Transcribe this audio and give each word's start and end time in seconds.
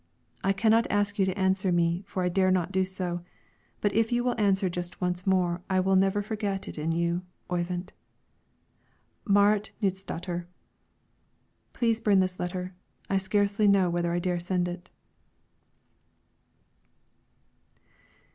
I 0.43 0.51
cannot 0.51 0.87
ask 0.89 1.19
you 1.19 1.25
to 1.25 1.37
answer 1.37 1.71
me, 1.71 2.03
for 2.07 2.23
I 2.23 2.29
dare 2.29 2.49
not 2.49 2.71
do 2.71 2.85
so. 2.85 3.21
But 3.81 3.93
if 3.93 4.11
you 4.11 4.23
will 4.23 4.33
answer 4.41 4.67
just 4.67 4.99
once 4.99 5.27
more 5.27 5.61
I 5.69 5.79
will 5.79 5.95
never 5.95 6.23
forget 6.23 6.67
it 6.67 6.75
in 6.75 6.91
you, 6.91 7.21
Oyvind. 7.51 7.93
MARIT 9.25 9.69
KNUDSDATTER. 9.79 10.47
Please 11.73 12.01
burn 12.01 12.19
this 12.19 12.39
letter; 12.39 12.73
I 13.11 13.17
scarcely 13.19 13.67
know 13.67 13.91
whether 13.91 14.11
I 14.11 14.17
dare 14.17 14.39
send 14.39 14.67
it. 14.67 14.89